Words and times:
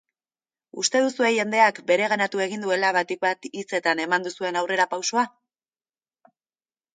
Uste 0.83 1.01
duzue 1.07 1.27
jendeak 1.33 1.81
bereganatu 1.91 2.41
egin 2.45 2.63
duela 2.67 2.89
batik 2.97 3.21
bat 3.27 3.45
hitzetan 3.59 4.03
eman 4.07 4.27
duzuen 4.29 4.59
aurrerapausoa? 4.63 5.27